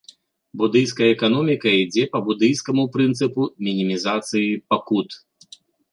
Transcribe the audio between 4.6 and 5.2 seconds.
пакут.